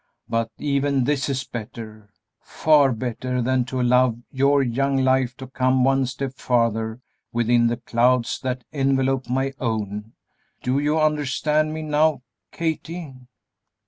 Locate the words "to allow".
3.65-4.17